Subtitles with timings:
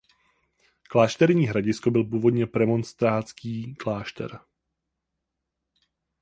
[0.89, 4.39] Klášterní Hradisko byl původně premonstrátský klášter.